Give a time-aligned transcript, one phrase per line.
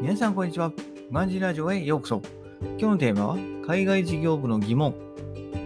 [0.00, 0.72] 皆さんこんにちは。
[1.12, 2.22] ガンジラジオへようこそ。
[2.62, 3.36] 今日のテーマは、
[3.66, 4.94] 海外事業部の疑問。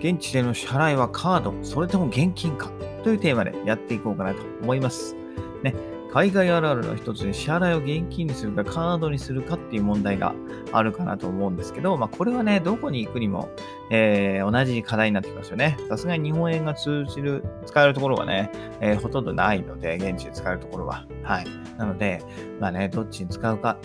[0.00, 2.72] 現地での支払いはカード、それとも現金か
[3.04, 5.14] というテーマでやっていこうかなと思います。
[5.62, 5.72] ね、
[6.12, 10.34] 海外あるあるの一つで支払いを現金にするかカードにするかっていう問題が
[10.72, 13.50] あるかなと思うんですけど、まあこれはね、どこに行くにも、
[13.90, 15.78] えー、同じ課題になってきますよね。
[15.88, 21.06] さすがに日本円が通じる、使えるところがね、えー、ほとんどないので、現地で使えるところは。
[21.22, 21.46] はい。
[21.78, 22.20] なので、
[22.58, 23.76] まあね、どっちに使うか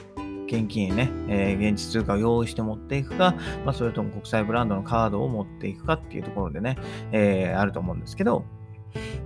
[0.49, 3.35] 現金ね、えー、現地通貨を用意して持っていくか、
[3.65, 6.77] まあ、それとも国際ブランドのカードを持っていくかっていうところでね、
[7.11, 8.43] えー、あると思うんですけど、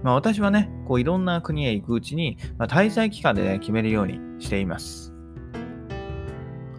[0.04, 5.14] まあ、私はね、こういろんな国へ行くうちに、まあ、滞在期間で、ね、決めるようにしています。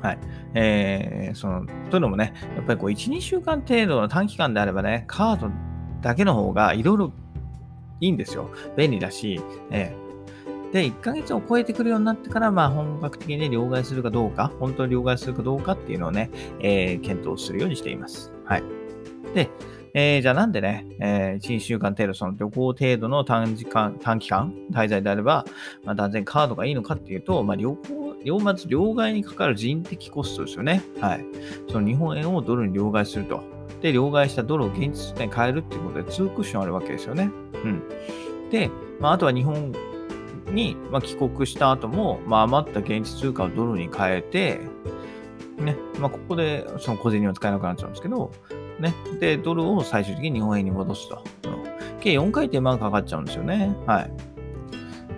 [0.03, 0.19] はい。
[0.55, 5.51] えー、その、というのもね、やっぱりこう1、2週間程度の短期間であればね、カード
[6.03, 7.13] だけの方がいろいろ
[8.01, 8.51] いいんですよ。
[8.77, 10.04] 便利だし、えー
[10.75, 18.33] で、1ヶ月を超えてくるようになってから、まあ、本格的に両替するかどうか、本当に両替するかどうかっていうのをね、えー、検討するようにしています。
[18.45, 18.65] はい。
[19.37, 19.49] で、
[19.95, 25.45] えー、じゃあなんでね、えー、1、2週間程度、その旅行程度の短時間、短期間、滞在であれば、
[25.85, 30.83] まあ、断然カードがいいのかっていうと、まあ、旅行、両まず両替にかかる人的コストですよね。
[31.01, 31.25] はい。
[31.71, 33.45] その日本円をドルに両替すると。
[33.81, 37.31] で、両替したドルを現実に変えるっていうことで、2クッションあるわけですよね。
[37.63, 37.83] うん。
[38.51, 39.73] で、まあ、あとは日本
[40.55, 44.61] に、まあ、帰国した後も、まあ、余った現地通貨をドルに変えて、
[45.59, 48.33] ね、まあ、ここでその小銭は使えなくなっちゃうんですけど、
[48.81, 51.23] ね、で、ドルを最終的に日本円に戻すと。
[52.01, 53.75] 計4回転万かかっちゃうんですよね。
[53.87, 54.11] はい。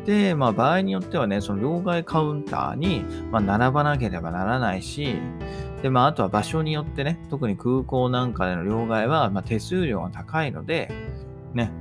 [0.07, 5.17] で、まあ、場合によってはね、その両替カウンターに、まあ、並ばなければならないし、
[5.83, 10.93] で、まあ、あとは場所によってね、特に空港なんかでの両替は、まあ、手数料が高いので、
[11.55, 11.73] ね、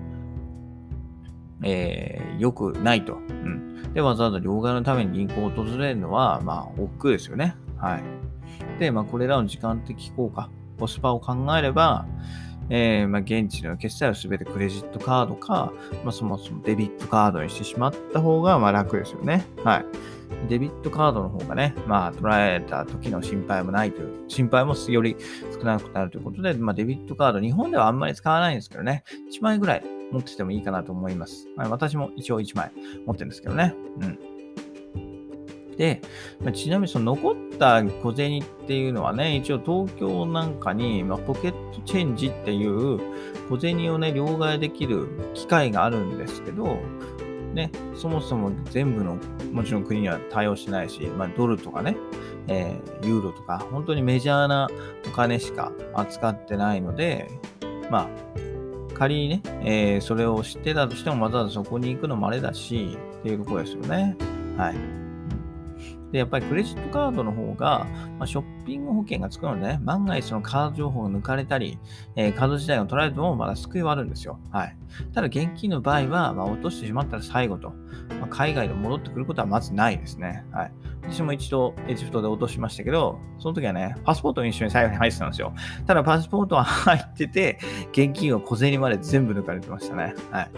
[1.63, 3.13] えー、良くないと。
[3.13, 3.93] うん。
[3.93, 7.55] で、わざわざ両替のために銀行を訪れるのは、まあ、億劫ですよね。
[7.77, 8.03] はい。
[8.79, 10.49] で、まあ、これらの時間的効果、
[10.79, 12.05] コスパを考えれば、
[12.69, 15.71] えー、まあ、現地の決済をすべてクレジットカードか、
[16.03, 19.45] まあ、そもそもデビットカードにしてしまった方が、まあ、楽ですよね。
[19.63, 19.85] はい。
[20.49, 25.15] デビットカードの方がね、まあ、捉えた時の心配もないという、心配もより
[25.53, 31.47] 少なくなるということで、まあ、デビットカード、日本ではあんまり使わないんですけどね、1万円ぐらい持っててもいいかなと思います。
[31.55, 32.71] まあ、私も一応1枚
[33.05, 33.73] 持ってるんですけどね。
[34.01, 34.19] うん。
[35.77, 36.01] で、
[36.41, 42.99] ま、ちなみにその残った小銭っていうのはね、一応東京なんかに、まあ、ポケットチェンジっていう
[43.49, 46.79] 小銭をね、両替できる機械があるんですけど、
[47.53, 49.17] ね、そもそも全部の、
[49.51, 51.97] もちろん国には対応しないし、まあ、ドルとかね、
[52.47, 54.69] えー、ユーロとか、本当にメジャーな
[55.07, 57.29] お金しか扱ってないので、
[57.89, 58.44] まあ、
[58.95, 64.15] 仮にね、えー、それを知ってたとしてもわざわざそこに行くのもあれだし、っていうところですよね。
[64.57, 65.04] はい。
[66.15, 67.85] で、やっぱりクレジットカードの方が、
[68.17, 71.77] まあ、ショッピング保険がつくのでね、万が一そのカード情報が抜かれたり、
[72.15, 74.39] えー、カード自体が取られてもまだ救いはあるんですよ。
[74.49, 74.77] はい。
[75.13, 77.71] ただ現金の場合は、まあ、落としてしまったら最後と、
[78.21, 80.45] まあ、海外で戻ってくることはまずないですね。
[80.53, 80.71] はい。
[81.01, 85.53] 私も一度エジプトで落としましたけど、その時はね、パスポートも一緒に最後に入ってたんですよ。
[85.85, 87.59] ただパスポートは入ってて、
[87.91, 90.15] 現金は小銭まで全部抜かれてましたね。
[90.31, 90.51] はい。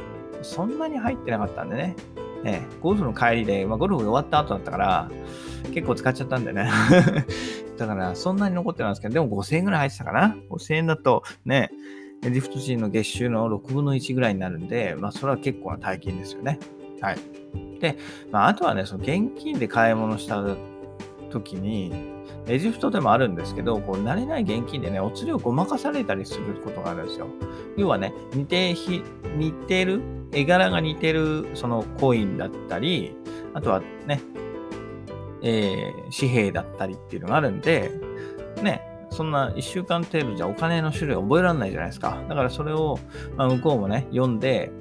[0.43, 1.95] そんなに入ってなかったんでね。
[2.43, 5.11] ね、ゴルフの帰りで、まあ、ゴルフが終わった後だったから、
[5.73, 6.69] 結構使っちゃったんでね。
[7.77, 10.37] だから、そんなに残ってないんですけど、でも5000円ぐらい入ってたかな。
[10.49, 11.69] 5000円だと、ね、
[12.23, 16.59] リフト人の月収の6分の1ぐらいになるんで、まあ、それは結構な大金ですよね。
[17.01, 17.17] はい。
[17.79, 17.97] で、
[18.31, 20.43] まあ、あとはね、その現金で買い物した
[21.39, 21.93] 時に、
[22.47, 27.27] エジプトでもあるんですけど、こう慣れない現金でね、お釣りをごまかされたりすることがあるんですよ。
[27.75, 33.15] 要はね、似て似てる、絵柄が似てるそのコインだったり、
[33.53, 34.21] あとはね、
[35.41, 37.91] えー、紙幣だったりっていうのがあるんで、
[38.61, 42.21] ね、そんな1週間程度じゃお金の種類覚えられないじゃないですか。
[42.27, 42.99] だからそれを、
[43.35, 44.71] まあ、向こうもね、読んで、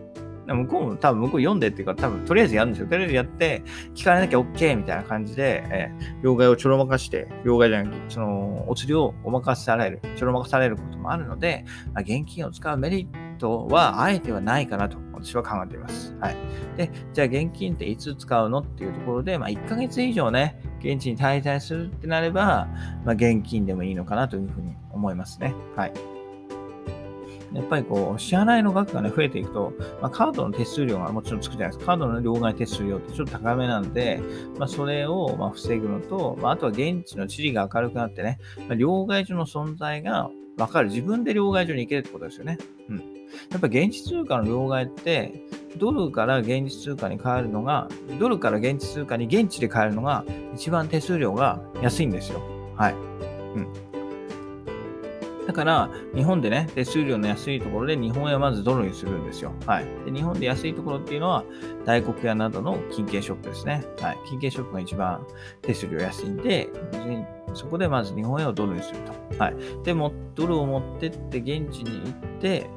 [0.54, 2.88] 向こうも多分向こう読んでっていうか、多分とりあえずやるんですよ。
[2.88, 3.62] とりあえずやって、
[3.94, 16.14] 聞かれなきゃ OK みたいな感じで、えー、両替をちょろまかして、両替じゃなくて、その、お釣りをお任せされる、ちょろまかされることもあるので、まあ、現金を使うメリットは、あえてはないかなと、私は考えています。
[16.20, 16.36] はい。
[16.76, 22.68] で、じゃあ現金っていつ使うのっていうところで、まあ、1ヶ月以上ね、現地に滞在するってなれば、
[23.04, 25.54] まあ、現金でもいいのかなというふうに思いますね。
[25.74, 26.15] はい。
[27.56, 31.86] やっぱりこう、支払いの額がね、増えていくと、まあ、カードの手数料がもちろんつくじゃないですか。
[31.86, 34.20] カードの両替手数料ってちょっと高めなんで、
[34.58, 38.38] まあ、それをま防ぐのと、まあ、あとは現地の地理が明るくなってね、
[38.68, 40.90] ま、両替所の存在が分かる。
[40.90, 42.58] 自分で両替所に行けるってことですよね。
[42.90, 42.96] うん。
[43.50, 45.32] やっぱ現地通貨の両替って、
[45.78, 47.88] ドルから現地通貨に変えるのが、
[48.18, 50.24] ドルから現地通貨に現地で変えるのが
[50.54, 52.40] 一番手数料が安いんですよ。
[52.76, 52.94] はい。
[52.94, 53.85] うん。
[55.46, 59.52] だから、日本でね、手数料の安いところで日本円はまずドルにするんですよ。
[59.64, 59.86] はい。
[60.04, 61.44] で日本で安いところっていうのは、
[61.84, 63.84] 大黒屋などの金券ショップですね。
[64.00, 64.18] はい。
[64.28, 65.24] 金券ショップが一番
[65.62, 66.68] 手数料安いんで、
[67.54, 69.42] そこでまず日本円をドルにすると。
[69.42, 69.56] はい。
[69.84, 72.68] でも、ドルを持ってって現地に行って、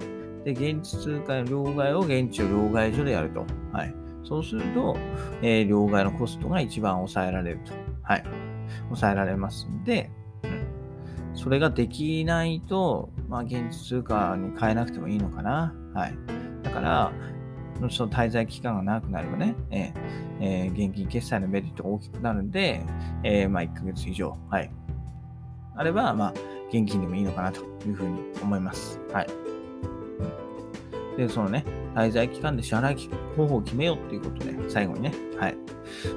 [0.45, 3.45] で、現地通貨の両替を現地の両替所でやると。
[3.73, 3.93] はい。
[4.23, 4.95] そうすると、
[5.41, 7.73] えー、両替のコストが一番抑えられると。
[8.03, 8.23] はい。
[8.89, 10.11] 抑えられますんで、
[11.41, 15.73] それができないと、まあ、現地通貨に変えなくてもいいのかな。
[15.93, 16.13] はい。
[16.63, 17.13] だから、
[17.89, 19.93] その滞在期間が長くなればね、え
[20.41, 22.81] えー、現金決済のメリットが大きくなるんで、
[23.23, 24.69] えー、まあ、1ヶ月以上、はい。
[25.77, 26.33] あれば、まあ、
[26.73, 28.99] 現金でもいいのかなというふうに思います。
[29.13, 29.27] はい。
[31.15, 31.63] で、そのね、
[31.95, 35.57] 滞在期間で支払い方法を決めようっていうことで、最後にね、はい。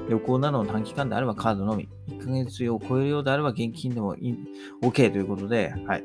[0.09, 4.15] 旅行などの短期間であればカードのみ、1ヶ月を超えるようであれば現金でも
[4.81, 6.03] OK ということで、はい。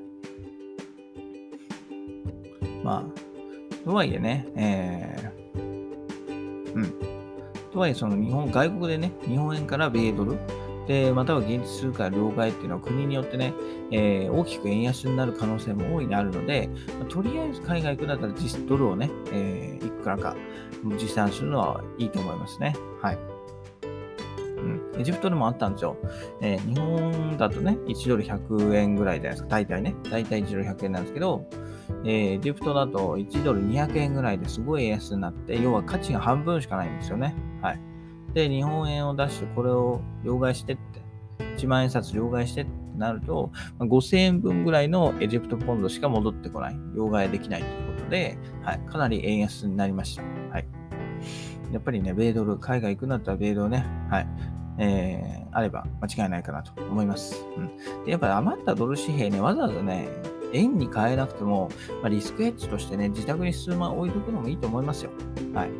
[2.82, 6.94] まあ、とはいえね、えー、うん。
[7.72, 10.38] とはいえ、その日本、外国でね、日本円から米ドル、
[10.88, 13.52] で、または現地通貨両替っていうのは国によってね、
[13.92, 20.34] えー、大きく円安になる可能性も大いにあるので、まあ、とりあえず海外行くんだったら実ドルをね、えー、いくらか
[20.82, 22.74] 持参するのはいいと思いますね。
[23.02, 23.18] はい。
[24.58, 25.96] うん、エジプトでもあったんですよ。
[26.40, 29.48] えー、日本だとね、1ドル100円ぐらいじゃないですか。
[29.50, 29.94] 大体ね。
[30.10, 31.44] 大体1ドル100円なんですけど、
[32.04, 37.34] えー、エジプトだと1ドル200円ぐらいですごい円安になって、要は価値が半分しかないんですよね。
[37.60, 37.87] はい。
[38.38, 41.00] で、日本円を出してこれを両替してって、
[41.56, 43.50] 1万円札両替してってなると、
[43.80, 46.76] 5000円分ぐらいのエジプトポンドしか戻ってこない。
[46.94, 50.22] 両替できないということで、はい、かなり円安になりました。
[50.52, 50.68] はい。
[51.72, 54.28] やっぱりね、米ドル、海外行くんだったら米ドルね、はい、
[54.78, 57.44] えー、あれば間違いないかなと思います。
[57.56, 58.04] うん。
[58.04, 60.08] で、やっぱり余ったドル紙幣ね、わざわざね、
[60.52, 61.70] 円に変えなくても、
[62.02, 65.10] まあ、リスクヘッジとしてね、自宅に数万置いとくのもいいと思いますよ。
[65.54, 65.70] はい。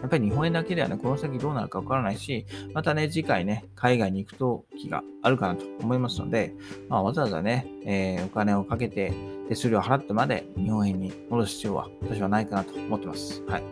[0.00, 6.54] やっぱり日本円だけではね、この先どうなるかわからないし、またね、次回ね、海外に行くときがあるかなと思いますので、
[6.88, 9.12] まあ、わざわざね、えー、お金をかけて
[9.48, 13.42] 手数料払ってまで日本円に戻す必要は私はないかなと思ってます。
[13.46, 13.62] はい。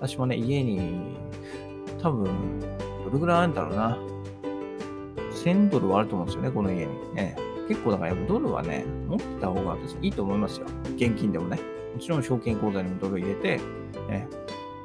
[0.00, 1.16] 私もね、家に
[2.00, 2.60] 多分、
[3.04, 3.98] どれぐらいあるんだろうな。
[5.32, 7.14] 1000ドルはあると思うんですよね、この家に。
[7.14, 7.36] ね、
[7.68, 10.66] 結構だからやっぱドルはね、持ってた方が私いいと思いますよ。
[10.96, 11.58] 現金でもね。
[11.94, 13.58] もちろん証券口座にもドル入れて、
[14.08, 14.26] ね、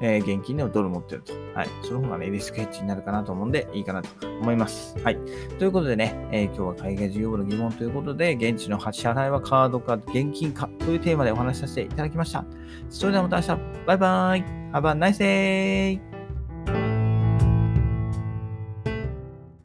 [0.02, 1.34] えー、現金でもドル持ってると。
[1.54, 1.68] はい。
[1.84, 4.96] その方がね、リスクヘッジになるかなと思うんで、いいかなと思います。
[5.04, 5.18] はい。
[5.58, 12.46] ということでね、えー、今日は海外事業部の疑問ということで、現地の支払いはカードか現金かというテーマでお話しさせていただきました。
[12.90, 16.17] それではまた明日、バイバイ !Have a nice day!